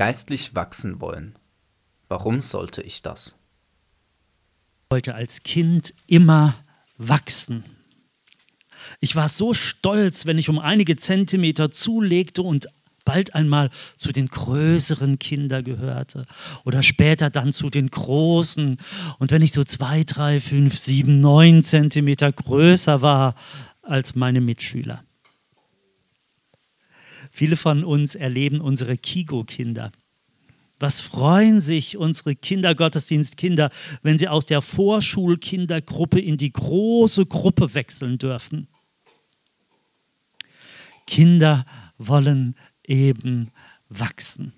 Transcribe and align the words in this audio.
Geistlich 0.00 0.54
wachsen 0.54 1.02
wollen. 1.02 1.34
Warum 2.08 2.40
sollte 2.40 2.80
ich 2.80 3.02
das? 3.02 3.34
Ich 4.86 4.92
wollte 4.92 5.14
als 5.14 5.42
Kind 5.42 5.92
immer 6.06 6.54
wachsen. 6.96 7.64
Ich 9.00 9.14
war 9.14 9.28
so 9.28 9.52
stolz, 9.52 10.24
wenn 10.24 10.38
ich 10.38 10.48
um 10.48 10.58
einige 10.58 10.96
Zentimeter 10.96 11.70
zulegte 11.70 12.40
und 12.40 12.68
bald 13.04 13.34
einmal 13.34 13.68
zu 13.98 14.10
den 14.10 14.28
größeren 14.28 15.18
Kindern 15.18 15.64
gehörte 15.64 16.24
oder 16.64 16.82
später 16.82 17.28
dann 17.28 17.52
zu 17.52 17.68
den 17.68 17.90
großen. 17.90 18.78
Und 19.18 19.30
wenn 19.30 19.42
ich 19.42 19.52
so 19.52 19.64
zwei, 19.64 20.04
drei, 20.04 20.40
fünf, 20.40 20.78
sieben, 20.78 21.20
neun 21.20 21.62
Zentimeter 21.62 22.32
größer 22.32 23.02
war 23.02 23.34
als 23.82 24.14
meine 24.14 24.40
Mitschüler. 24.40 25.04
Viele 27.30 27.56
von 27.56 27.84
uns 27.84 28.14
erleben 28.14 28.60
unsere 28.60 28.96
Kigo-Kinder. 28.96 29.92
Was 30.78 31.00
freuen 31.00 31.60
sich 31.60 31.96
unsere 31.98 32.34
Kindergottesdienstkinder, 32.34 33.70
wenn 34.02 34.18
sie 34.18 34.28
aus 34.28 34.46
der 34.46 34.62
Vorschulkindergruppe 34.62 36.18
in 36.20 36.38
die 36.38 36.52
große 36.52 37.26
Gruppe 37.26 37.74
wechseln 37.74 38.16
dürfen? 38.16 38.66
Kinder 41.06 41.66
wollen 41.98 42.54
eben 42.82 43.50
wachsen. 43.88 44.54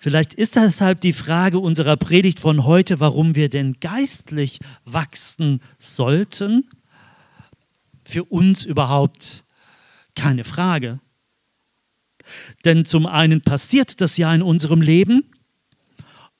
Vielleicht 0.00 0.34
ist 0.34 0.56
deshalb 0.56 1.00
die 1.02 1.12
Frage 1.12 1.60
unserer 1.60 1.96
Predigt 1.96 2.40
von 2.40 2.64
heute, 2.64 2.98
warum 2.98 3.36
wir 3.36 3.48
denn 3.48 3.78
geistlich 3.78 4.58
wachsen 4.84 5.60
sollten, 5.78 6.68
für 8.12 8.24
uns 8.24 8.64
überhaupt 8.64 9.44
keine 10.14 10.44
Frage. 10.44 11.00
Denn 12.64 12.84
zum 12.84 13.06
einen 13.06 13.40
passiert 13.40 14.00
das 14.00 14.16
ja 14.16 14.32
in 14.34 14.42
unserem 14.42 14.80
Leben 14.80 15.24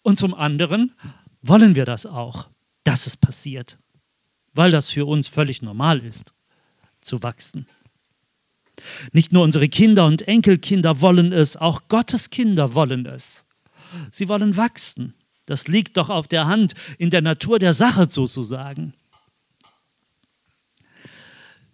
und 0.02 0.18
zum 0.18 0.34
anderen 0.34 0.92
wollen 1.40 1.74
wir 1.74 1.84
das 1.84 2.06
auch, 2.06 2.48
dass 2.84 3.06
es 3.06 3.16
passiert, 3.16 3.78
weil 4.52 4.70
das 4.70 4.90
für 4.90 5.06
uns 5.06 5.28
völlig 5.28 5.62
normal 5.62 6.00
ist, 6.00 6.34
zu 7.00 7.22
wachsen. 7.22 7.66
Nicht 9.12 9.32
nur 9.32 9.42
unsere 9.42 9.68
Kinder 9.68 10.06
und 10.06 10.28
Enkelkinder 10.28 11.00
wollen 11.00 11.32
es, 11.32 11.56
auch 11.56 11.88
Gottes 11.88 12.30
Kinder 12.30 12.74
wollen 12.74 13.06
es. 13.06 13.44
Sie 14.10 14.28
wollen 14.28 14.56
wachsen. 14.56 15.14
Das 15.46 15.68
liegt 15.68 15.96
doch 15.96 16.08
auf 16.08 16.28
der 16.28 16.46
Hand, 16.46 16.74
in 16.98 17.10
der 17.10 17.22
Natur 17.22 17.58
der 17.58 17.72
Sache 17.72 18.08
sozusagen. 18.08 18.94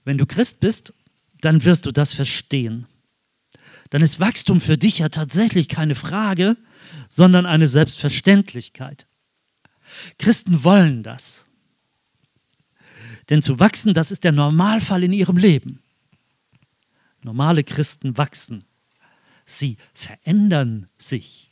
Wenn 0.08 0.16
du 0.16 0.24
Christ 0.24 0.60
bist, 0.60 0.94
dann 1.42 1.64
wirst 1.64 1.84
du 1.84 1.92
das 1.92 2.14
verstehen. 2.14 2.86
Dann 3.90 4.00
ist 4.00 4.20
Wachstum 4.20 4.58
für 4.58 4.78
dich 4.78 5.00
ja 5.00 5.10
tatsächlich 5.10 5.68
keine 5.68 5.94
Frage, 5.94 6.56
sondern 7.10 7.44
eine 7.44 7.68
Selbstverständlichkeit. 7.68 9.06
Christen 10.18 10.64
wollen 10.64 11.02
das. 11.02 11.44
Denn 13.28 13.42
zu 13.42 13.60
wachsen, 13.60 13.92
das 13.92 14.10
ist 14.10 14.24
der 14.24 14.32
Normalfall 14.32 15.04
in 15.04 15.12
ihrem 15.12 15.36
Leben. 15.36 15.82
Normale 17.22 17.62
Christen 17.62 18.16
wachsen. 18.16 18.64
Sie 19.44 19.76
verändern 19.92 20.86
sich. 20.96 21.48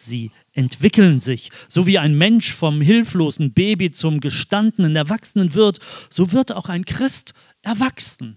Sie 0.00 0.30
entwickeln 0.52 1.18
sich. 1.18 1.50
So 1.68 1.86
wie 1.86 1.98
ein 1.98 2.16
Mensch 2.16 2.52
vom 2.52 2.80
hilflosen 2.80 3.52
Baby 3.52 3.90
zum 3.90 4.20
gestandenen 4.20 4.94
Erwachsenen 4.94 5.54
wird, 5.54 5.80
so 6.08 6.32
wird 6.32 6.52
auch 6.52 6.68
ein 6.68 6.84
Christ 6.84 7.34
erwachsen. 7.62 8.36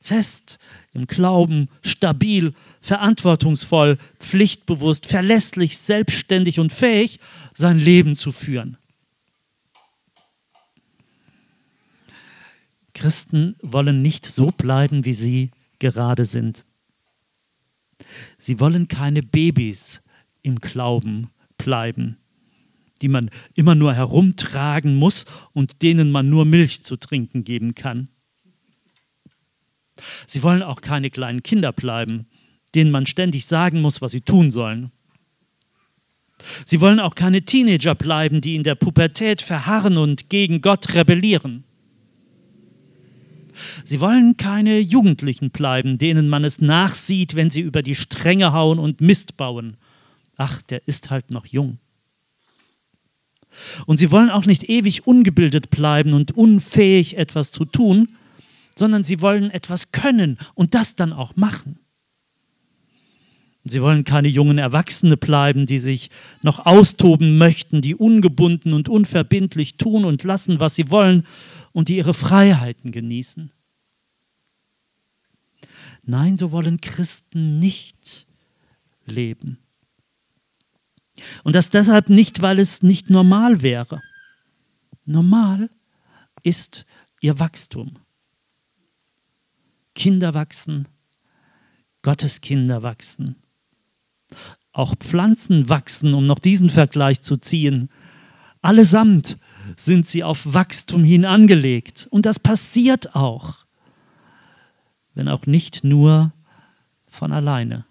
Fest 0.00 0.58
im 0.92 1.06
Glauben, 1.06 1.68
stabil, 1.82 2.54
verantwortungsvoll, 2.80 3.98
pflichtbewusst, 4.18 5.06
verlässlich, 5.06 5.76
selbstständig 5.76 6.60
und 6.60 6.72
fähig, 6.72 7.20
sein 7.54 7.78
Leben 7.78 8.16
zu 8.16 8.32
führen. 8.32 8.78
Christen 12.94 13.56
wollen 13.62 14.02
nicht 14.02 14.26
so 14.26 14.50
bleiben, 14.50 15.04
wie 15.04 15.12
sie 15.12 15.50
gerade 15.78 16.24
sind. 16.24 16.64
Sie 18.38 18.60
wollen 18.60 18.88
keine 18.88 19.22
Babys 19.22 20.00
im 20.42 20.56
Glauben 20.56 21.30
bleiben, 21.58 22.16
die 23.02 23.08
man 23.08 23.30
immer 23.54 23.74
nur 23.74 23.94
herumtragen 23.94 24.96
muss 24.96 25.26
und 25.52 25.82
denen 25.82 26.10
man 26.10 26.28
nur 26.30 26.44
Milch 26.44 26.82
zu 26.82 26.96
trinken 26.96 27.44
geben 27.44 27.74
kann. 27.74 28.08
Sie 30.26 30.42
wollen 30.42 30.62
auch 30.62 30.80
keine 30.80 31.10
kleinen 31.10 31.42
Kinder 31.42 31.72
bleiben, 31.72 32.26
denen 32.74 32.90
man 32.90 33.06
ständig 33.06 33.46
sagen 33.46 33.80
muss, 33.80 34.00
was 34.00 34.12
sie 34.12 34.20
tun 34.20 34.50
sollen. 34.50 34.92
Sie 36.64 36.80
wollen 36.80 37.00
auch 37.00 37.14
keine 37.14 37.42
Teenager 37.42 37.94
bleiben, 37.94 38.40
die 38.40 38.54
in 38.54 38.62
der 38.62 38.74
Pubertät 38.74 39.42
verharren 39.42 39.96
und 39.96 40.30
gegen 40.30 40.60
Gott 40.60 40.94
rebellieren. 40.94 41.64
Sie 43.84 44.00
wollen 44.00 44.36
keine 44.36 44.78
Jugendlichen 44.78 45.50
bleiben, 45.50 45.98
denen 45.98 46.28
man 46.28 46.44
es 46.44 46.60
nachsieht, 46.60 47.34
wenn 47.34 47.50
sie 47.50 47.60
über 47.60 47.82
die 47.82 47.96
Stränge 47.96 48.52
hauen 48.52 48.78
und 48.78 49.00
Mist 49.00 49.36
bauen. 49.36 49.76
Ach, 50.36 50.62
der 50.62 50.86
ist 50.86 51.10
halt 51.10 51.32
noch 51.32 51.46
jung. 51.46 51.78
Und 53.86 53.98
sie 53.98 54.12
wollen 54.12 54.30
auch 54.30 54.46
nicht 54.46 54.68
ewig 54.68 55.06
ungebildet 55.06 55.70
bleiben 55.70 56.12
und 56.12 56.36
unfähig 56.36 57.16
etwas 57.16 57.50
zu 57.50 57.64
tun, 57.64 58.12
sondern 58.78 59.04
sie 59.04 59.20
wollen 59.20 59.50
etwas 59.50 59.92
können 59.92 60.38
und 60.54 60.74
das 60.74 60.96
dann 60.96 61.12
auch 61.12 61.36
machen. 61.36 61.78
Sie 63.64 63.82
wollen 63.82 64.04
keine 64.04 64.28
jungen 64.28 64.56
Erwachsene 64.56 65.16
bleiben, 65.16 65.66
die 65.66 65.78
sich 65.78 66.10
noch 66.42 66.64
austoben 66.64 67.36
möchten, 67.36 67.82
die 67.82 67.94
ungebunden 67.94 68.72
und 68.72 68.88
unverbindlich 68.88 69.76
tun 69.76 70.04
und 70.04 70.22
lassen, 70.24 70.60
was 70.60 70.74
sie 70.74 70.90
wollen 70.90 71.26
und 71.72 71.88
die 71.88 71.96
ihre 71.96 72.14
Freiheiten 72.14 72.92
genießen. 72.92 73.52
Nein, 76.04 76.38
so 76.38 76.52
wollen 76.52 76.80
Christen 76.80 77.58
nicht 77.58 78.26
leben. 79.04 79.58
Und 81.42 81.54
das 81.54 81.68
deshalb 81.68 82.08
nicht, 82.08 82.40
weil 82.40 82.58
es 82.58 82.82
nicht 82.82 83.10
normal 83.10 83.60
wäre. 83.60 84.00
Normal 85.04 85.68
ist 86.42 86.86
ihr 87.20 87.38
Wachstum. 87.38 87.98
Kinder 89.98 90.32
wachsen, 90.32 90.86
Gottes 92.02 92.40
Kinder 92.40 92.84
wachsen. 92.84 93.34
Auch 94.70 94.94
Pflanzen 94.94 95.68
wachsen, 95.68 96.14
um 96.14 96.22
noch 96.22 96.38
diesen 96.38 96.70
Vergleich 96.70 97.20
zu 97.22 97.36
ziehen. 97.36 97.90
Allesamt 98.62 99.38
sind 99.76 100.06
sie 100.06 100.22
auf 100.22 100.54
Wachstum 100.54 101.02
hin 101.02 101.24
angelegt. 101.24 102.06
Und 102.10 102.26
das 102.26 102.38
passiert 102.38 103.16
auch, 103.16 103.66
wenn 105.14 105.28
auch 105.28 105.46
nicht 105.46 105.82
nur 105.82 106.32
von 107.08 107.32
alleine. 107.32 107.84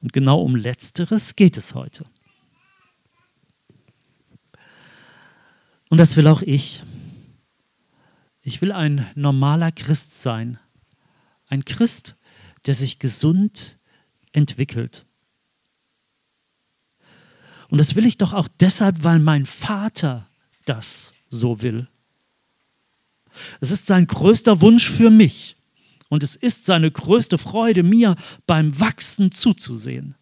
Und 0.00 0.14
genau 0.14 0.40
um 0.40 0.56
letzteres 0.56 1.36
geht 1.36 1.58
es 1.58 1.74
heute. 1.74 2.06
Und 5.90 5.98
das 5.98 6.16
will 6.16 6.28
auch 6.28 6.40
ich. 6.40 6.82
Ich 8.46 8.60
will 8.60 8.72
ein 8.72 9.06
normaler 9.14 9.72
Christ 9.72 10.20
sein. 10.20 10.58
Ein 11.46 11.64
Christ, 11.64 12.18
der 12.66 12.74
sich 12.74 12.98
gesund 12.98 13.78
entwickelt. 14.32 15.06
Und 17.70 17.78
das 17.78 17.94
will 17.94 18.04
ich 18.04 18.18
doch 18.18 18.34
auch 18.34 18.48
deshalb, 18.60 19.02
weil 19.02 19.18
mein 19.18 19.46
Vater 19.46 20.28
das 20.66 21.14
so 21.30 21.62
will. 21.62 21.88
Es 23.60 23.70
ist 23.70 23.86
sein 23.86 24.06
größter 24.06 24.60
Wunsch 24.60 24.90
für 24.90 25.10
mich 25.10 25.56
und 26.10 26.22
es 26.22 26.36
ist 26.36 26.66
seine 26.66 26.90
größte 26.90 27.38
Freude, 27.38 27.82
mir 27.82 28.14
beim 28.46 28.78
Wachsen 28.78 29.32
zuzusehen. 29.32 30.14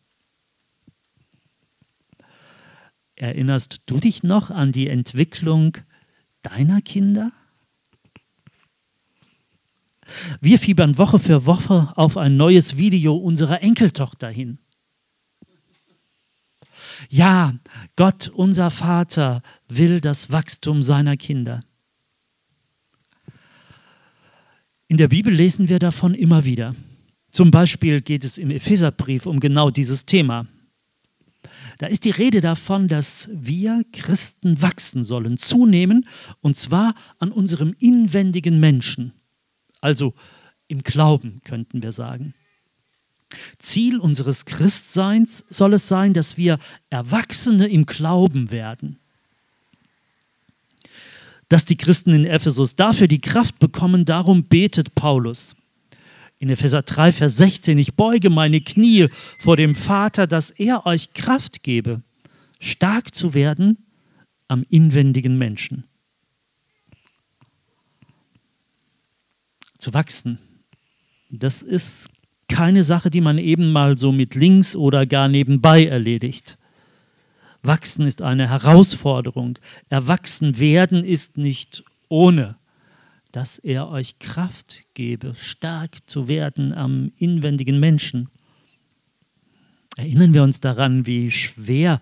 Erinnerst 3.17 3.83
du 3.87 3.99
dich 3.99 4.23
noch 4.23 4.51
an 4.51 4.71
die 4.71 4.89
Entwicklung 4.89 5.77
deiner 6.43 6.81
Kinder? 6.81 7.33
Wir 10.41 10.59
fiebern 10.59 10.99
Woche 10.99 11.19
für 11.19 11.47
Woche 11.47 11.93
auf 11.97 12.17
ein 12.17 12.37
neues 12.37 12.77
Video 12.77 13.17
unserer 13.17 13.63
Enkeltochter 13.63 14.29
hin. 14.29 14.59
Ja, 17.09 17.55
Gott, 17.97 18.29
unser 18.29 18.71
Vater, 18.71 19.43
will 19.69 20.01
das 20.01 20.31
Wachstum 20.31 20.83
seiner 20.83 21.17
Kinder. 21.17 21.65
In 24.89 24.99
der 24.99 25.09
Bibel 25.09 25.33
lesen 25.33 25.69
wir 25.69 25.79
davon 25.79 26.15
immer 26.15 26.45
wieder. 26.45 26.75
Zum 27.31 27.51
Beispiel 27.51 28.03
geht 28.03 28.25
es 28.25 28.37
im 28.37 28.51
Epheserbrief 28.51 29.27
um 29.27 29.41
genau 29.41 29.71
dieses 29.71 30.05
Thema. 30.05 30.47
Da 31.79 31.87
ist 31.87 32.05
die 32.05 32.11
Rede 32.11 32.41
davon, 32.41 32.89
dass 32.89 33.29
wir 33.33 33.83
Christen 33.93 34.61
wachsen 34.61 35.03
sollen, 35.03 35.39
zunehmen, 35.39 36.07
und 36.41 36.57
zwar 36.57 36.95
an 37.19 37.33
unserem 37.33 37.75
inwendigen 37.79 38.61
Menschen 38.61 39.13
also 39.83 40.15
im 40.69 40.83
Glauben 40.83 41.43
könnten 41.45 41.83
wir 41.83 41.93
sagen. 41.93 42.33
Ziel 43.59 43.99
unseres 43.99 44.47
Christseins 44.47 45.45
soll 45.51 45.75
es 45.75 45.89
sein, 45.89 46.15
dass 46.15 46.39
wir 46.39 46.59
Erwachsene 46.89 47.69
im 47.69 47.85
Glauben 47.85 48.51
werden. 48.51 48.99
Dass 51.49 51.65
die 51.67 51.77
Christen 51.77 52.13
in 52.13 52.25
Ephesus 52.25 52.77
dafür 52.77 53.09
die 53.09 53.21
Kraft 53.21 53.59
bekommen, 53.59 54.05
darum 54.05 54.45
betet 54.45 54.95
Paulus. 54.95 55.55
In 56.39 56.49
Epheser 56.49 56.83
3, 56.83 57.13
Vers 57.13 57.37
16, 57.37 57.79
ich 57.79 57.95
beuge 57.95 58.31
meine 58.31 58.61
Knie 58.61 59.09
vor 59.39 59.57
dem 59.57 59.75
Vater, 59.75 60.27
dass 60.27 60.51
er 60.51 60.87
euch 60.87 61.13
Kraft 61.13 61.63
gebe, 61.63 62.03
stark 62.61 63.15
zu 63.15 63.35
werden 63.35 63.79
am 64.49 64.65
inwendigen 64.69 65.39
Menschen. 65.39 65.85
Zu 69.83 69.93
wachsen, 69.95 70.39
das 71.29 71.63
ist 71.63 72.09
keine 72.47 72.85
Sache, 72.85 73.11
die 73.11 73.21
man 73.21 73.37
eben 73.37 73.73
mal 73.73 73.99
so 73.99 74.13
mit 74.13 74.37
links 74.37 74.77
oder 74.77 75.07
gar 75.07 75.27
nebenbei 75.27 75.87
erledigt. 75.87 76.57
Wachsen 77.65 78.07
ist 78.07 78.23
eine 78.23 78.49
Herausforderung. 78.49 79.59
Erwachsen 79.89 80.61
werden 80.61 81.03
ist 81.03 81.37
nicht 81.37 81.83
ohne 82.09 82.55
dass 83.33 83.59
er 83.59 83.89
euch 83.89 84.21
Kraft 84.21 84.85
gebe, 84.95 85.35
stark 85.35 86.09
zu 86.09 86.29
werden 86.29 86.73
am 86.73 87.11
inwendigen 87.17 87.81
Menschen. 87.81 88.29
Erinnern 89.97 90.33
wir 90.33 90.45
uns 90.45 90.61
daran, 90.61 91.07
wie 91.07 91.33
schwer 91.33 92.01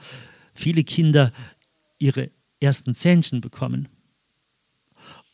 viele 0.52 0.84
Kinder 0.84 1.32
ihre 1.98 2.30
ersten 2.60 2.94
Zähnchen 2.94 3.40
bekommen. 3.40 3.88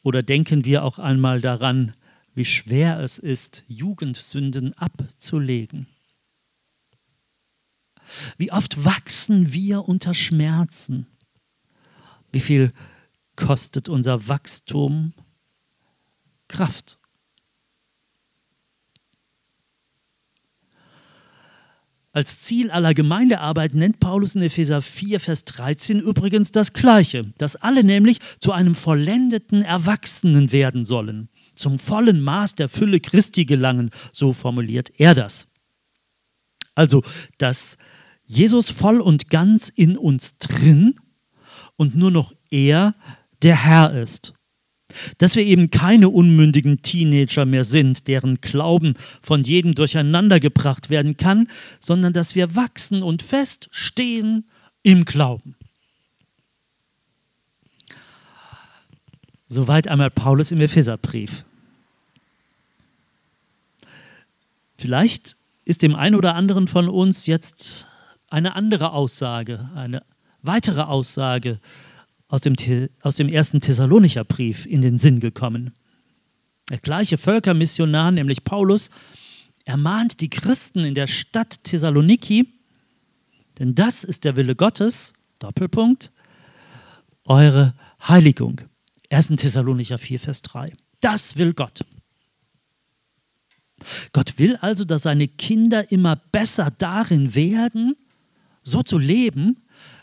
Oder 0.04 0.22
denken 0.22 0.64
wir 0.64 0.84
auch 0.84 1.00
einmal 1.00 1.40
daran, 1.40 1.94
wie 2.37 2.44
schwer 2.44 3.00
es 3.00 3.19
ist, 3.19 3.65
Jugendsünden 3.67 4.73
abzulegen. 4.75 5.88
Wie 8.38 8.53
oft 8.53 8.85
wachsen 8.85 9.53
wir 9.53 9.88
unter 9.88 10.15
Schmerzen? 10.15 11.09
Wie 12.31 12.41
viel 12.41 12.73
kostet 13.35 13.88
unser 13.88 14.29
Wachstum 14.29 15.12
Kraft. 16.49 16.99
Als 22.12 22.41
Ziel 22.41 22.71
aller 22.71 22.94
Gemeindearbeit 22.94 23.75
nennt 23.75 24.00
Paulus 24.00 24.35
in 24.35 24.43
Epheser 24.43 24.81
4, 24.81 25.21
Vers 25.21 25.44
13 25.44 26.00
übrigens 26.00 26.50
das 26.50 26.73
Gleiche, 26.73 27.35
dass 27.37 27.56
alle 27.56 27.85
nämlich 27.85 28.21
zu 28.41 28.53
einem 28.53 28.75
vollendeten 28.75 29.61
Erwachsenen 29.61 30.50
werden 30.50 30.87
sollen, 30.87 31.29
zum 31.56 31.79
vollen 31.79 32.20
Maß 32.20 32.55
der 32.55 32.69
Fülle 32.69 33.00
Christi 33.00 33.44
gelangen, 33.44 33.91
so 34.12 34.32
formuliert 34.32 34.93
er 34.99 35.14
das. 35.14 35.49
Also, 36.75 37.03
dass 37.38 37.79
Jesus 38.25 38.70
voll 38.70 39.00
und 39.00 39.31
ganz 39.31 39.69
in 39.69 39.97
uns 39.97 40.38
drin 40.38 40.94
und 41.76 41.97
nur 41.97 42.11
noch 42.11 42.35
er 42.50 42.94
der 43.43 43.64
Herr 43.64 43.93
ist 43.93 44.35
dass 45.19 45.37
wir 45.37 45.44
eben 45.44 45.70
keine 45.70 46.08
unmündigen 46.08 46.82
Teenager 46.82 47.44
mehr 47.44 47.64
sind, 47.64 48.09
deren 48.09 48.41
Glauben 48.41 48.94
von 49.23 49.43
jedem 49.43 49.75
durcheinandergebracht 49.75 50.91
werden 50.91 51.17
kann, 51.17 51.49
sondern 51.81 52.12
dass 52.12 52.35
wir 52.35 52.55
wachsen 52.55 53.02
und 53.02 53.23
feststehen 53.23 54.49
im 54.82 55.05
Glauben. 55.05 55.56
Soweit 59.48 59.88
einmal 59.88 60.10
Paulus 60.10 60.50
im 60.50 60.60
Epheserbrief. 60.60 61.44
Vielleicht 64.78 65.37
ist 65.64 65.82
dem 65.82 65.94
einen 65.94 66.16
oder 66.16 66.34
anderen 66.34 66.69
von 66.69 66.88
uns 66.88 67.26
jetzt 67.26 67.87
eine 68.28 68.56
andere 68.56 68.93
Aussage, 68.93 69.70
eine 69.75 70.02
weitere 70.43 70.82
Aussage 70.82 71.60
aus 72.28 72.40
dem, 72.40 72.54
aus 73.02 73.16
dem 73.16 73.28
ersten 73.28 73.60
Thessalonicher 73.60 74.25
Brief 74.25 74.66
in 74.66 74.81
den 74.81 74.98
Sinn 74.98 75.20
gekommen. 75.20 75.72
Der 76.70 76.78
gleiche 76.78 77.19
Völkermissionar, 77.19 78.10
nämlich 78.10 78.42
Paulus, 78.42 78.90
ermahnt 79.64 80.20
die 80.20 80.31
Christen 80.31 80.81
in 80.81 80.94
der 80.94 81.06
Stadt 81.06 81.62
Thessaloniki, 81.64 82.49
denn 83.58 83.75
das 83.75 84.04
ist 84.04 84.25
der 84.25 84.37
Wille 84.37 84.56
Gottes, 84.56 85.12
Doppelpunkt, 85.38 86.10
eure 87.25 87.75
Heiligung. 88.06 88.62
1. 89.11 89.29
Thessalonicher 89.37 89.99
4, 89.99 90.19
Vers 90.19 90.43
3. 90.43 90.73
Das 91.00 91.37
will 91.37 91.55
Gott. 91.55 91.85
Gott 94.12 94.38
will 94.38 94.56
also, 94.56 94.85
dass 94.85 95.03
seine 95.03 95.29
Kinder 95.29 95.91
immer 95.93 96.17
besser 96.17 96.70
darin 96.79 97.35
werden, 97.35 97.94
so 98.62 98.82
zu 98.82 98.99
leben, 98.99 99.58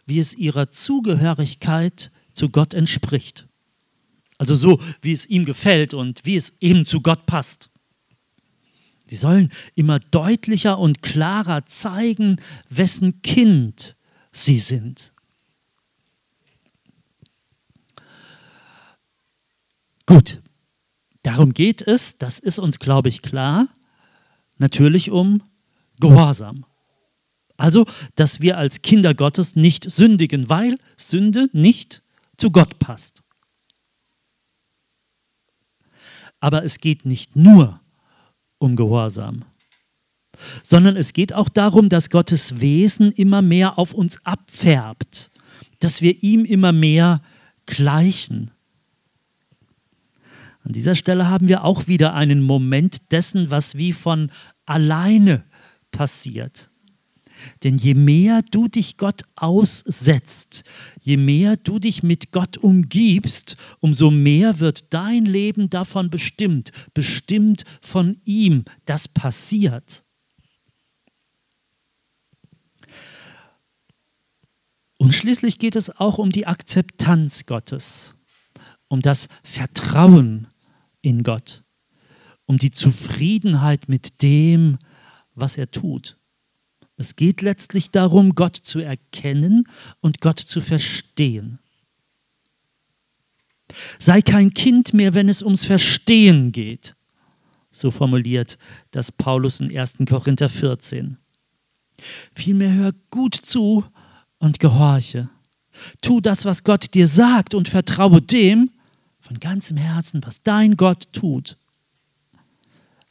wie 0.06 0.20
es 0.20 0.36
ihrer 0.36 0.70
Zugehörigkeit 0.70 2.12
zu 2.34 2.50
Gott 2.50 2.74
entspricht. 2.74 3.48
Also 4.38 4.56
so, 4.56 4.80
wie 5.02 5.12
es 5.12 5.26
ihm 5.26 5.46
gefällt 5.46 5.94
und 5.94 6.22
wie 6.26 6.36
es 6.36 6.54
eben 6.60 6.86
zu 6.86 7.02
Gott 7.02 7.26
passt. 7.26 7.70
Sie 9.08 9.16
sollen 9.16 9.52
immer 9.76 10.00
deutlicher 10.00 10.80
und 10.80 11.02
klarer 11.02 11.66
zeigen, 11.66 12.38
wessen 12.70 13.22
Kind 13.22 13.96
sie 14.32 14.58
sind. 14.58 15.13
Gut, 20.14 20.44
darum 21.24 21.56
geht 21.56 21.82
es, 21.82 22.20
das 22.20 22.38
ist 22.38 22.60
uns, 22.60 22.78
glaube 22.78 23.10
ich, 23.10 23.24
klar, 23.24 23.68
natürlich 24.60 25.10
um 25.10 25.42
Gehorsam. 26.00 26.68
Also, 27.58 27.88
dass 28.14 28.40
wir 28.40 28.60
als 28.60 28.84
Kinder 28.84 29.16
Gottes 29.16 29.56
nicht 29.56 29.90
sündigen, 29.90 30.50
weil 30.50 30.78
Sünde 30.98 31.50
nicht 31.52 32.04
zu 32.38 32.52
Gott 32.52 32.78
passt. 32.78 33.24
Aber 36.40 36.64
es 36.64 36.78
geht 36.78 37.08
nicht 37.08 37.36
nur 37.36 37.82
um 38.60 38.76
Gehorsam, 38.76 39.46
sondern 40.62 40.96
es 40.96 41.14
geht 41.14 41.34
auch 41.34 41.50
darum, 41.50 41.90
dass 41.90 42.12
Gottes 42.12 42.60
Wesen 42.60 43.12
immer 43.14 43.42
mehr 43.42 43.80
auf 43.80 43.96
uns 43.96 44.24
abfärbt, 44.28 45.32
dass 45.80 46.04
wir 46.04 46.22
ihm 46.22 46.46
immer 46.46 46.72
mehr 46.72 47.24
gleichen. 47.66 48.53
An 50.64 50.72
dieser 50.72 50.96
Stelle 50.96 51.30
haben 51.30 51.48
wir 51.48 51.66
auch 51.66 51.88
wieder 51.88 52.14
einen 52.14 52.42
Moment 52.42 53.12
dessen, 53.12 53.52
was 53.52 53.78
wie 53.78 53.94
von 53.94 54.32
alleine 54.66 55.44
passiert. 55.92 56.70
Denn 57.64 57.78
je 57.78 57.94
mehr 57.94 58.42
du 58.42 58.70
dich 58.70 58.98
Gott 58.98 59.24
aussetzt, 59.36 60.64
je 61.02 61.18
mehr 61.18 61.58
du 61.58 61.80
dich 61.80 62.02
mit 62.02 62.32
Gott 62.32 62.58
umgibst, 62.58 63.58
umso 63.82 64.12
mehr 64.12 64.60
wird 64.60 64.94
dein 64.94 65.26
Leben 65.26 65.70
davon 65.70 66.10
bestimmt, 66.10 66.72
bestimmt 66.94 67.66
von 67.82 68.22
ihm. 68.24 68.64
Das 68.86 69.10
passiert. 69.10 70.04
Und 74.98 75.14
schließlich 75.14 75.60
geht 75.60 75.76
es 75.76 75.90
auch 75.90 76.18
um 76.18 76.30
die 76.30 76.48
Akzeptanz 76.48 77.46
Gottes, 77.46 78.16
um 78.88 79.02
das 79.02 79.28
Vertrauen 79.44 80.48
in 81.04 81.22
Gott, 81.22 81.64
um 82.46 82.58
die 82.58 82.72
Zufriedenheit 82.72 83.88
mit 83.88 84.24
dem, 84.24 84.80
was 85.36 85.58
er 85.58 85.70
tut. 85.70 86.18
Es 86.98 87.16
geht 87.16 87.42
letztlich 87.42 87.92
darum, 87.92 88.34
Gott 88.34 88.56
zu 88.56 88.80
erkennen 88.80 89.68
und 90.00 90.22
Gott 90.22 90.40
zu 90.40 90.62
verstehen. 90.62 91.60
Sei 94.00 94.22
kein 94.22 94.54
Kind 94.54 94.94
mehr, 94.94 95.14
wenn 95.14 95.30
es 95.30 95.42
ums 95.42 95.66
Verstehen 95.66 96.52
geht. 96.52 96.96
So 97.72 97.90
formuliert 97.92 98.58
das 98.92 99.12
Paulus 99.12 99.60
in 99.60 99.76
1. 99.76 99.96
Korinther 100.08 100.50
14. 100.50 101.18
Vielmehr 102.36 102.74
hör 102.74 102.94
gut 103.10 103.36
zu 103.36 103.84
und 104.38 104.60
gehorche. 104.60 105.30
Tu 106.02 106.22
das, 106.22 106.46
was 106.46 106.64
Gott 106.64 106.94
dir 106.94 107.08
sagt 107.08 107.56
und 107.56 107.68
vertraue 107.68 108.22
dem 108.22 108.70
von 109.34 109.40
ganzem 109.40 109.78
Herzen, 109.78 110.24
was 110.24 110.44
dein 110.44 110.78
Gott 110.78 111.12
tut. 111.12 111.58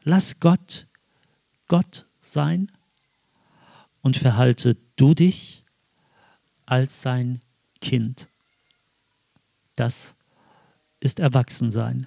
Lass 0.05 0.39
Gott 0.39 0.87
Gott 1.67 2.07
sein 2.21 2.71
und 4.03 4.17
verhalte 4.17 4.77
du 4.95 5.15
dich 5.15 5.65
als 6.65 7.03
sein 7.03 7.41
Kind. 7.81 8.29
Das 9.75 10.15
ist 11.01 11.19
Erwachsensein. 11.19 12.07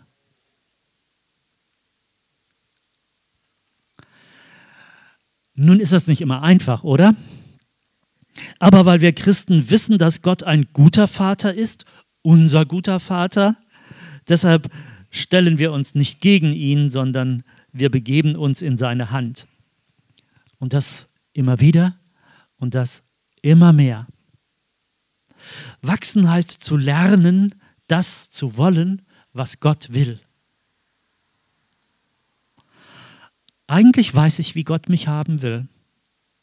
Nun 5.55 5.81
ist 5.81 5.91
das 5.91 6.07
nicht 6.07 6.21
immer 6.21 6.41
einfach, 6.41 6.83
oder? 6.85 7.15
Aber 8.59 8.85
weil 8.85 9.01
wir 9.01 9.11
Christen 9.11 9.69
wissen, 9.69 9.97
dass 9.97 10.21
Gott 10.21 10.43
ein 10.43 10.67
guter 10.71 11.07
Vater 11.09 11.53
ist, 11.53 11.85
unser 12.21 12.65
guter 12.65 12.99
Vater, 12.99 13.57
deshalb 14.27 14.71
stellen 15.11 15.59
wir 15.59 15.71
uns 15.71 15.95
nicht 15.95 16.21
gegen 16.21 16.53
ihn, 16.53 16.89
sondern 16.89 17.43
wir 17.71 17.89
begeben 17.89 18.35
uns 18.35 18.61
in 18.61 18.77
seine 18.77 19.11
Hand. 19.11 19.47
Und 20.59 20.73
das 20.73 21.11
immer 21.33 21.59
wieder 21.59 21.97
und 22.57 22.75
das 22.75 23.03
immer 23.41 23.73
mehr. 23.73 24.07
Wachsen 25.81 26.29
heißt 26.29 26.51
zu 26.51 26.77
lernen, 26.77 27.55
das 27.87 28.29
zu 28.29 28.57
wollen, 28.57 29.03
was 29.33 29.59
Gott 29.59 29.93
will. 29.93 30.19
Eigentlich 33.67 34.13
weiß 34.13 34.39
ich, 34.39 34.55
wie 34.55 34.63
Gott 34.63 34.89
mich 34.89 35.07
haben 35.07 35.41
will. 35.41 35.67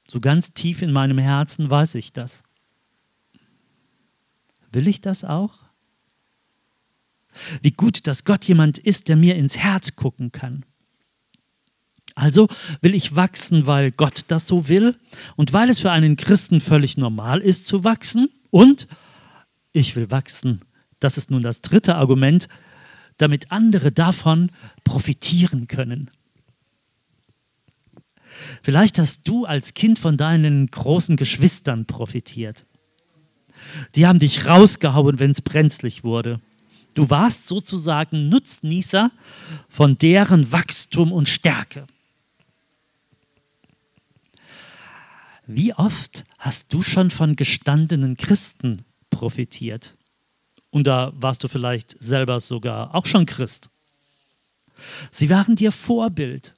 So 0.09 0.21
ganz 0.21 0.53
tief 0.53 0.83
in 0.83 0.93
meinem 0.93 1.19
Herzen 1.19 1.71
weiß 1.71 1.95
ich 1.95 2.13
das. 2.13 2.43
Will 4.73 4.89
ich 4.89 5.01
das 5.01 5.25
auch? 5.25 5.65
Wie 7.63 7.71
gut, 7.71 8.07
dass 8.07 8.25
Gott 8.25 8.45
jemand 8.45 8.79
ist, 8.79 9.09
der 9.09 9.17
mir 9.17 9.37
ins 9.37 9.57
Herz 9.57 9.97
gucken 9.97 10.33
kann. 10.33 10.65
Also 12.15 12.49
will 12.83 12.95
ich 12.95 13.17
wachsen, 13.17 13.67
weil 13.67 13.91
Gott 13.91 14.25
das 14.29 14.47
so 14.47 14.69
will 14.69 14.97
und 15.37 15.53
weil 15.53 15.71
es 15.71 15.79
für 15.79 15.91
einen 15.91 16.17
Christen 16.17 16.61
völlig 16.61 16.97
normal 16.97 17.41
ist 17.41 17.67
zu 17.67 17.85
wachsen. 17.85 18.29
Und 18.51 18.87
ich 19.73 19.97
will 19.97 20.11
wachsen. 20.11 20.61
Das 21.01 21.17
ist 21.17 21.31
nun 21.31 21.43
das 21.43 21.63
dritte 21.63 21.97
Argument, 21.97 22.49
damit 23.17 23.51
andere 23.51 23.93
davon 23.93 24.51
profitieren 24.85 25.69
können. 25.69 26.11
Vielleicht 28.63 28.99
hast 28.99 29.29
du 29.29 29.45
als 29.45 29.75
Kind 29.75 29.99
von 29.99 30.17
deinen 30.17 30.67
großen 30.67 31.17
Geschwistern 31.17 31.87
profitiert. 31.87 32.67
Die 33.95 34.07
haben 34.07 34.19
dich 34.19 34.47
rausgehauen, 34.47 35.21
wenn 35.21 35.31
es 35.31 35.41
brenzlig 35.41 36.05
wurde. 36.05 36.41
Du 36.95 37.09
warst 37.09 37.47
sozusagen 37.47 38.29
Nutznießer 38.29 39.11
von 39.69 39.97
deren 39.99 40.53
Wachstum 40.53 41.13
und 41.13 41.29
Stärke. 41.29 41.87
Wie 45.47 45.75
oft 45.75 46.25
hast 46.39 46.73
du 46.73 46.83
schon 46.83 47.11
von 47.11 47.37
gestandenen 47.37 48.17
Christen 48.17 48.85
profitiert? 49.11 49.97
Und 50.71 50.87
da 50.87 51.13
warst 51.15 51.45
du 51.45 51.49
vielleicht 51.49 51.97
selber 52.03 52.41
sogar 52.41 52.95
auch 52.95 53.07
schon 53.07 53.27
Christ. 53.27 53.69
Sie 55.11 55.29
waren 55.29 55.57
dir 55.57 55.73
Vorbild, 55.73 56.55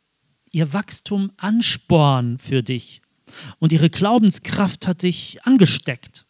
ihr 0.50 0.72
Wachstum 0.72 1.32
Ansporn 1.36 2.38
für 2.38 2.62
dich 2.62 3.02
und 3.58 3.72
ihre 3.72 3.90
Glaubenskraft 3.90 4.86
hat 4.86 5.02
dich 5.02 5.44
angesteckt. 5.44 6.26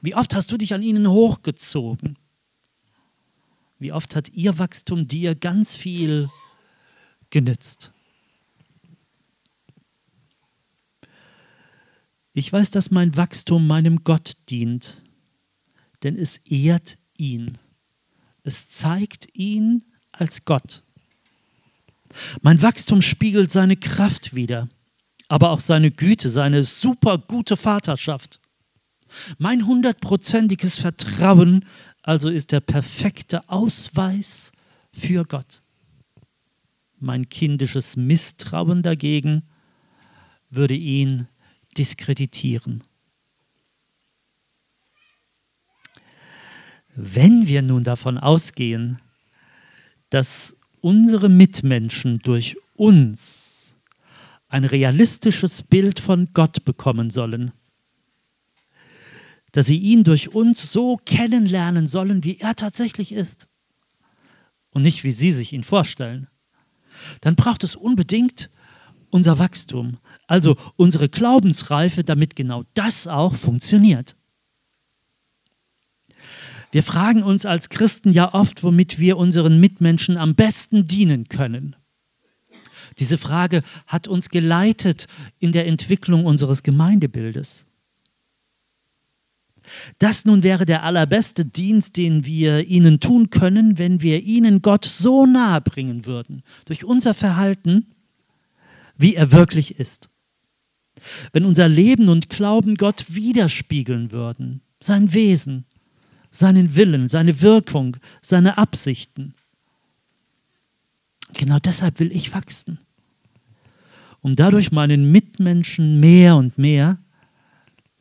Wie 0.00 0.14
oft 0.14 0.34
hast 0.34 0.52
du 0.52 0.56
dich 0.56 0.72
an 0.74 0.82
ihnen 0.82 1.08
hochgezogen? 1.08 2.16
Wie 3.84 3.92
oft 3.92 4.16
hat 4.16 4.30
ihr 4.30 4.58
Wachstum 4.58 5.08
dir 5.08 5.34
ganz 5.34 5.76
viel 5.76 6.30
genützt? 7.28 7.92
Ich 12.32 12.50
weiß, 12.50 12.70
dass 12.70 12.90
mein 12.90 13.14
Wachstum 13.18 13.66
meinem 13.66 14.02
Gott 14.02 14.38
dient, 14.48 15.02
denn 16.02 16.16
es 16.16 16.38
ehrt 16.48 16.96
ihn. 17.18 17.58
Es 18.42 18.70
zeigt 18.70 19.28
ihn 19.34 19.84
als 20.12 20.46
Gott. 20.46 20.82
Mein 22.40 22.62
Wachstum 22.62 23.02
spiegelt 23.02 23.52
seine 23.52 23.76
Kraft 23.76 24.34
wider, 24.34 24.66
aber 25.28 25.50
auch 25.50 25.60
seine 25.60 25.90
Güte, 25.90 26.30
seine 26.30 26.62
super 26.62 27.18
gute 27.18 27.58
Vaterschaft. 27.58 28.40
Mein 29.36 29.66
hundertprozentiges 29.66 30.78
Vertrauen 30.78 31.66
also 32.04 32.28
ist 32.28 32.52
der 32.52 32.60
perfekte 32.60 33.48
Ausweis 33.48 34.52
für 34.92 35.24
Gott. 35.24 35.62
Mein 37.00 37.30
kindisches 37.30 37.96
Misstrauen 37.96 38.82
dagegen 38.82 39.42
würde 40.50 40.74
ihn 40.74 41.28
diskreditieren. 41.78 42.82
Wenn 46.94 47.46
wir 47.48 47.62
nun 47.62 47.82
davon 47.82 48.18
ausgehen, 48.18 49.00
dass 50.10 50.56
unsere 50.82 51.30
Mitmenschen 51.30 52.18
durch 52.18 52.56
uns 52.74 53.74
ein 54.48 54.64
realistisches 54.64 55.62
Bild 55.62 56.00
von 56.00 56.28
Gott 56.34 56.66
bekommen 56.66 57.08
sollen, 57.08 57.52
dass 59.54 59.66
sie 59.66 59.78
ihn 59.78 60.02
durch 60.02 60.34
uns 60.34 60.72
so 60.72 60.96
kennenlernen 60.96 61.86
sollen, 61.86 62.24
wie 62.24 62.38
er 62.38 62.56
tatsächlich 62.56 63.12
ist 63.12 63.46
und 64.70 64.82
nicht 64.82 65.04
wie 65.04 65.12
sie 65.12 65.30
sich 65.30 65.52
ihn 65.52 65.62
vorstellen, 65.62 66.26
dann 67.20 67.36
braucht 67.36 67.62
es 67.62 67.76
unbedingt 67.76 68.50
unser 69.10 69.38
Wachstum, 69.38 69.98
also 70.26 70.56
unsere 70.74 71.08
Glaubensreife, 71.08 72.02
damit 72.02 72.34
genau 72.34 72.64
das 72.74 73.06
auch 73.06 73.36
funktioniert. 73.36 74.16
Wir 76.72 76.82
fragen 76.82 77.22
uns 77.22 77.46
als 77.46 77.68
Christen 77.68 78.10
ja 78.10 78.34
oft, 78.34 78.64
womit 78.64 78.98
wir 78.98 79.16
unseren 79.16 79.60
Mitmenschen 79.60 80.16
am 80.16 80.34
besten 80.34 80.88
dienen 80.88 81.28
können. 81.28 81.76
Diese 82.98 83.18
Frage 83.18 83.62
hat 83.86 84.08
uns 84.08 84.30
geleitet 84.30 85.06
in 85.38 85.52
der 85.52 85.68
Entwicklung 85.68 86.26
unseres 86.26 86.64
Gemeindebildes. 86.64 87.66
Das 89.98 90.24
nun 90.24 90.42
wäre 90.42 90.66
der 90.66 90.82
allerbeste 90.82 91.44
Dienst, 91.44 91.96
den 91.96 92.24
wir 92.24 92.66
ihnen 92.66 93.00
tun 93.00 93.30
können, 93.30 93.78
wenn 93.78 94.02
wir 94.02 94.22
ihnen 94.22 94.62
Gott 94.62 94.84
so 94.84 95.26
nahe 95.26 95.60
bringen 95.60 96.06
würden, 96.06 96.42
durch 96.66 96.84
unser 96.84 97.14
Verhalten, 97.14 97.86
wie 98.96 99.14
er 99.14 99.32
wirklich 99.32 99.78
ist. 99.78 100.08
Wenn 101.32 101.44
unser 101.44 101.68
Leben 101.68 102.08
und 102.08 102.30
Glauben 102.30 102.76
Gott 102.76 103.06
widerspiegeln 103.08 104.12
würden, 104.12 104.60
sein 104.80 105.12
Wesen, 105.12 105.64
seinen 106.30 106.76
Willen, 106.76 107.08
seine 107.08 107.40
Wirkung, 107.40 107.96
seine 108.22 108.58
Absichten. 108.58 109.34
Genau 111.32 111.58
deshalb 111.58 112.00
will 112.00 112.12
ich 112.12 112.32
wachsen, 112.32 112.78
um 114.20 114.36
dadurch 114.36 114.72
meinen 114.72 115.10
Mitmenschen 115.10 116.00
mehr 116.00 116.36
und 116.36 116.58
mehr 116.58 116.98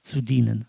zu 0.02 0.22
dienen. 0.22 0.66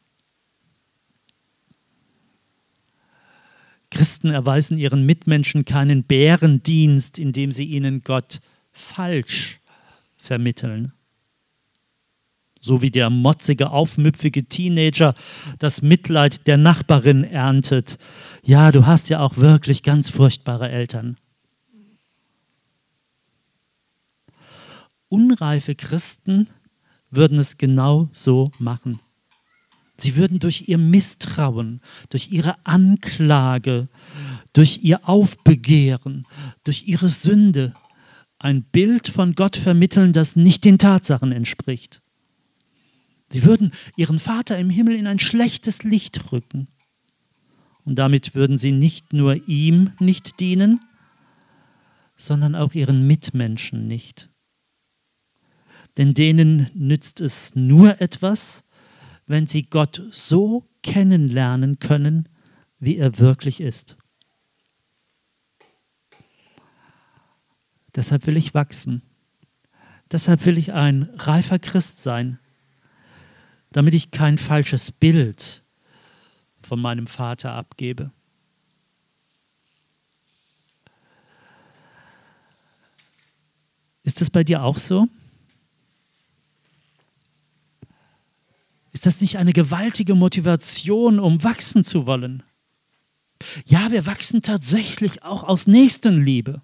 Christen 3.95 4.31
erweisen 4.31 4.77
ihren 4.77 5.07
Mitmenschen 5.07 5.65
keinen 5.65 6.03
Bärendienst, 6.03 7.17
indem 7.17 7.53
sie 7.53 7.65
ihnen 7.65 8.03
Gott 8.03 8.41
falsch 8.73 9.61
vermitteln. 10.17 10.93
So 12.61 12.83
wie 12.83 12.91
der 12.91 13.09
motzige, 13.09 13.71
aufmüpfige 13.71 14.47
Teenager 14.47 15.15
das 15.61 15.81
Mitleid 15.81 16.49
der 16.49 16.57
Nachbarin 16.57 17.23
erntet. 17.23 17.99
Ja, 18.43 18.73
du 18.73 18.85
hast 18.85 19.11
ja 19.11 19.21
auch 19.21 19.37
wirklich 19.37 19.85
ganz 19.85 20.11
furchtbare 20.11 20.71
Eltern. 20.71 21.17
Unreife 25.09 25.77
Christen 25.77 26.49
würden 27.11 27.39
es 27.39 27.59
genau 27.59 28.09
so 28.11 28.51
machen. 28.59 28.99
Sie 30.05 30.17
würden 30.17 30.39
durch 30.39 30.69
ihr 30.69 30.77
Misstrauen, 30.77 31.81
durch 32.11 32.31
ihre 32.31 32.57
Anklage, 32.67 33.89
durch 34.53 34.81
ihr 34.83 35.09
Aufbegehren, 35.09 36.27
durch 36.63 36.87
ihre 36.87 37.09
Sünde 37.09 37.75
ein 38.39 38.65
Bild 38.65 39.09
von 39.09 39.35
Gott 39.35 39.57
vermitteln, 39.57 40.13
das 40.13 40.37
nicht 40.37 40.67
den 40.67 40.77
Tatsachen 40.77 41.33
entspricht. 41.33 42.03
Sie 43.31 43.45
würden 43.45 43.73
ihren 43.97 44.19
Vater 44.19 44.59
im 44.59 44.69
Himmel 44.69 44.95
in 44.97 45.07
ein 45.07 45.21
schlechtes 45.21 45.85
Licht 45.85 46.33
rücken. 46.33 46.69
Und 47.87 47.95
damit 47.95 48.35
würden 48.35 48.59
sie 48.59 48.73
nicht 48.73 49.15
nur 49.15 49.49
ihm 49.49 49.93
nicht 50.01 50.39
dienen, 50.39 50.81
sondern 52.15 52.55
auch 52.55 52.75
ihren 52.75 53.07
Mitmenschen 53.07 53.87
nicht. 53.87 54.29
Denn 55.97 56.13
denen 56.13 56.71
nützt 56.75 57.23
es 57.23 57.55
nur 57.55 58.03
etwas, 58.03 58.65
wenn 59.26 59.47
sie 59.47 59.62
Gott 59.62 60.02
so 60.11 60.69
kennenlernen 60.83 61.78
können, 61.78 62.28
wie 62.78 62.97
er 62.97 63.19
wirklich 63.19 63.61
ist. 63.61 63.97
Deshalb 67.95 68.26
will 68.26 68.37
ich 68.37 68.54
wachsen. 68.54 69.02
Deshalb 70.11 70.45
will 70.47 70.59
ich 70.59 70.73
ein 70.73 71.04
reifer 71.16 71.59
Christ 71.59 72.02
sein, 72.02 72.38
damit 73.73 73.95
ich 73.95 74.11
kein 74.11 74.37
falsches 74.37 74.93
Bild 74.93 75.62
von 76.62 76.81
meinem 76.81 77.07
Vater 77.07 77.52
abgebe. 77.52 78.11
Ist 84.02 84.21
das 84.21 84.31
bei 84.31 84.45
dir 84.45 84.62
auch 84.62 84.76
so? 84.76 85.09
Ist 89.05 89.17
das 89.17 89.21
nicht 89.21 89.37
eine 89.37 89.53
gewaltige 89.53 90.15
Motivation, 90.15 91.21
um 91.21 91.45
wachsen 91.45 91.85
zu 91.85 92.07
wollen? 92.07 92.43
Ja, 93.67 93.93
wir 93.93 94.07
wachsen 94.07 94.41
tatsächlich 94.41 95.23
auch 95.23 95.45
aus 95.45 95.67
Nächstenliebe. 95.67 96.63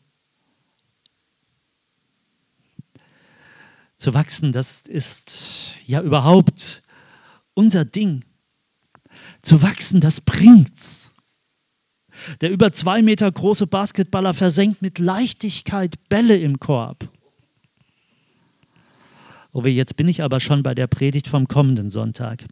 Zu 3.99 4.15
wachsen, 4.15 4.53
das 4.53 4.81
ist 4.89 5.75
ja 5.85 6.01
überhaupt 6.01 6.83
unser 7.53 7.85
Ding. 7.85 8.25
Zu 9.43 9.61
wachsen, 9.61 10.01
das 10.01 10.23
bringt's. 10.23 11.13
Der 12.41 12.51
über 12.51 12.73
zwei 12.73 13.03
Meter 13.03 13.31
große 13.31 13.67
Basketballer 13.67 14.33
versenkt 14.33 14.81
mit 14.81 14.99
Leichtigkeit 14.99 16.09
Bälle 16.09 16.39
im 16.39 16.59
Korb. 16.59 17.07
Oh, 19.52 19.64
jetzt 19.64 19.97
bin 19.97 20.09
ich 20.09 20.23
aber 20.23 20.40
schon 20.40 20.62
bei 20.62 20.75
der 20.75 20.87
Predigt 20.87 21.26
vom 21.26 21.49
kommenden 21.49 21.90
Sonntag. 21.90 22.47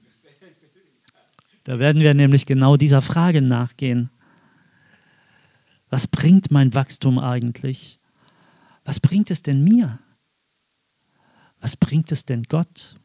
Da 1.64 1.78
werden 1.78 2.02
wir 2.02 2.14
nämlich 2.14 2.46
genau 2.46 2.76
dieser 2.76 3.02
Frage 3.02 3.42
nachgehen. 3.42 4.10
Was 5.90 6.06
bringt 6.06 6.50
mein 6.50 6.74
Wachstum 6.74 7.18
eigentlich? 7.18 8.00
Was 8.84 9.00
bringt 9.00 9.30
es 9.30 9.42
denn 9.42 9.62
mir? 9.62 9.98
Was 11.60 11.76
bringt 11.76 12.10
es 12.10 12.24
denn 12.24 12.44
Gott? 12.44 12.96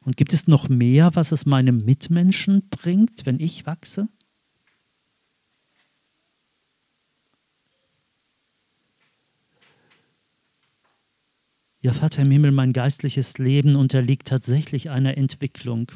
Und 0.00 0.16
gibt 0.16 0.32
es 0.32 0.48
noch 0.48 0.68
mehr, 0.68 1.14
was 1.14 1.32
es 1.32 1.46
meinem 1.46 1.78
Mitmenschen 1.78 2.68
bringt, 2.70 3.24
wenn 3.24 3.38
ich 3.38 3.66
wachse? 3.66 4.08
Ja, 11.84 11.92
Vater 11.92 12.22
im 12.22 12.30
Himmel, 12.30 12.52
mein 12.52 12.72
geistliches 12.72 13.38
Leben 13.38 13.74
unterliegt 13.74 14.28
tatsächlich 14.28 14.88
einer 14.88 15.16
Entwicklung. 15.16 15.90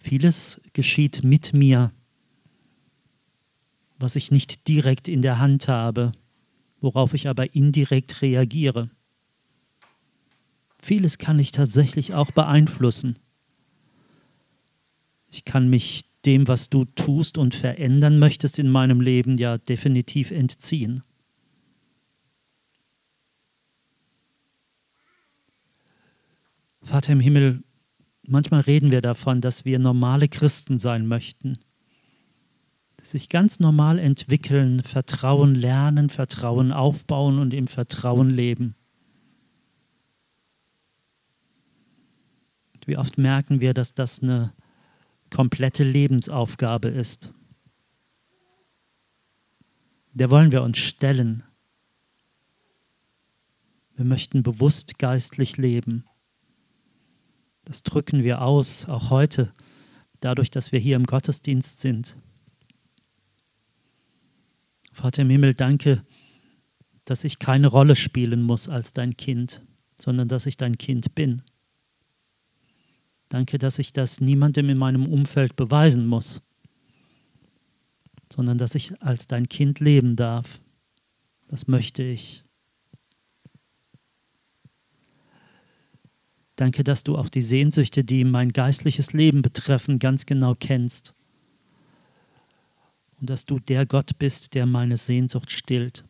Vieles 0.00 0.60
geschieht 0.72 1.22
mit 1.22 1.52
mir, 1.52 1.92
was 4.00 4.16
ich 4.16 4.32
nicht 4.32 4.66
direkt 4.66 5.06
in 5.06 5.22
der 5.22 5.38
Hand 5.38 5.68
habe, 5.68 6.10
worauf 6.80 7.14
ich 7.14 7.28
aber 7.28 7.54
indirekt 7.54 8.22
reagiere. 8.22 8.90
Vieles 10.80 11.16
kann 11.16 11.38
ich 11.38 11.52
tatsächlich 11.52 12.12
auch 12.12 12.32
beeinflussen. 12.32 13.20
Ich 15.30 15.44
kann 15.44 15.70
mich 15.70 16.02
dem, 16.24 16.48
was 16.48 16.70
du 16.70 16.86
tust 16.86 17.38
und 17.38 17.54
verändern 17.54 18.18
möchtest 18.18 18.58
in 18.58 18.68
meinem 18.68 19.00
Leben, 19.00 19.36
ja 19.36 19.58
definitiv 19.58 20.32
entziehen. 20.32 21.04
Vater 26.82 27.12
im 27.12 27.20
Himmel, 27.20 27.62
manchmal 28.22 28.60
reden 28.60 28.90
wir 28.90 29.00
davon, 29.00 29.40
dass 29.40 29.64
wir 29.64 29.78
normale 29.78 30.28
Christen 30.28 30.78
sein 30.78 31.06
möchten, 31.06 31.58
sich 33.00 33.28
ganz 33.28 33.60
normal 33.60 33.98
entwickeln, 33.98 34.82
Vertrauen 34.82 35.54
lernen, 35.54 36.08
Vertrauen 36.08 36.72
aufbauen 36.72 37.38
und 37.38 37.54
im 37.54 37.66
Vertrauen 37.66 38.30
leben. 38.30 38.74
Wie 42.84 42.96
oft 42.96 43.16
merken 43.16 43.60
wir, 43.60 43.74
dass 43.74 43.94
das 43.94 44.22
eine 44.22 44.52
komplette 45.30 45.84
Lebensaufgabe 45.84 46.88
ist. 46.88 47.32
Der 50.12 50.30
wollen 50.30 50.52
wir 50.52 50.62
uns 50.62 50.78
stellen. 50.78 51.42
Wir 53.94 54.04
möchten 54.04 54.42
bewusst 54.42 54.98
geistlich 54.98 55.56
leben. 55.56 56.04
Das 57.64 57.82
drücken 57.82 58.24
wir 58.24 58.42
aus, 58.42 58.88
auch 58.88 59.10
heute, 59.10 59.52
dadurch, 60.20 60.50
dass 60.50 60.72
wir 60.72 60.78
hier 60.78 60.96
im 60.96 61.04
Gottesdienst 61.04 61.80
sind. 61.80 62.16
Vater 64.92 65.22
im 65.22 65.30
Himmel, 65.30 65.54
danke, 65.54 66.04
dass 67.04 67.24
ich 67.24 67.38
keine 67.38 67.68
Rolle 67.68 67.96
spielen 67.96 68.42
muss 68.42 68.68
als 68.68 68.92
dein 68.92 69.16
Kind, 69.16 69.62
sondern 70.00 70.28
dass 70.28 70.46
ich 70.46 70.56
dein 70.56 70.78
Kind 70.78 71.14
bin. 71.14 71.42
Danke, 73.28 73.58
dass 73.58 73.78
ich 73.78 73.92
das 73.92 74.20
niemandem 74.20 74.68
in 74.68 74.78
meinem 74.78 75.06
Umfeld 75.06 75.56
beweisen 75.56 76.06
muss, 76.06 76.42
sondern 78.30 78.58
dass 78.58 78.74
ich 78.74 79.00
als 79.02 79.26
dein 79.26 79.48
Kind 79.48 79.80
leben 79.80 80.16
darf. 80.16 80.60
Das 81.48 81.66
möchte 81.66 82.02
ich. 82.02 82.44
Danke, 86.62 86.84
dass 86.84 87.02
du 87.02 87.18
auch 87.18 87.28
die 87.28 87.42
Sehnsüchte, 87.42 88.04
die 88.04 88.22
mein 88.22 88.52
geistliches 88.52 89.12
Leben 89.12 89.42
betreffen, 89.42 89.98
ganz 89.98 90.26
genau 90.26 90.54
kennst. 90.54 91.12
Und 93.18 93.28
dass 93.30 93.46
du 93.46 93.58
der 93.58 93.84
Gott 93.84 94.16
bist, 94.20 94.54
der 94.54 94.64
meine 94.64 94.96
Sehnsucht 94.96 95.50
stillt. 95.50 96.04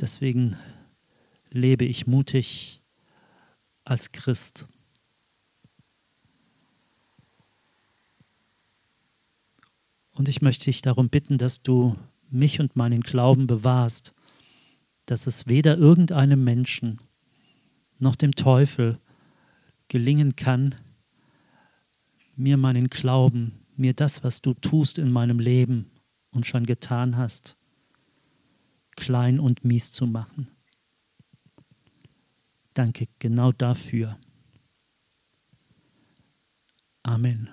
Deswegen 0.00 0.56
lebe 1.50 1.84
ich 1.84 2.06
mutig 2.06 2.80
als 3.84 4.10
Christ. 4.10 4.66
Und 10.12 10.30
ich 10.30 10.40
möchte 10.40 10.64
dich 10.64 10.80
darum 10.80 11.10
bitten, 11.10 11.36
dass 11.36 11.62
du 11.62 11.96
mich 12.30 12.60
und 12.60 12.76
meinen 12.76 13.02
Glauben 13.02 13.46
bewahrst 13.46 14.14
dass 15.10 15.26
es 15.26 15.48
weder 15.48 15.76
irgendeinem 15.76 16.44
Menschen 16.44 17.00
noch 17.98 18.14
dem 18.14 18.32
Teufel 18.32 19.00
gelingen 19.88 20.36
kann, 20.36 20.76
mir 22.36 22.56
meinen 22.56 22.88
Glauben, 22.88 23.66
mir 23.76 23.92
das, 23.92 24.22
was 24.22 24.40
du 24.40 24.54
tust 24.54 24.98
in 24.98 25.10
meinem 25.10 25.40
Leben 25.40 25.90
und 26.30 26.46
schon 26.46 26.64
getan 26.64 27.16
hast, 27.16 27.56
klein 28.94 29.40
und 29.40 29.64
mies 29.64 29.90
zu 29.90 30.06
machen. 30.06 30.48
Danke 32.72 33.08
genau 33.18 33.50
dafür. 33.50 34.16
Amen. 37.02 37.50